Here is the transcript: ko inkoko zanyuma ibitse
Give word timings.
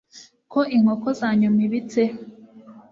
ko 0.51 0.59
inkoko 0.75 1.07
zanyuma 1.19 1.59
ibitse 1.67 2.01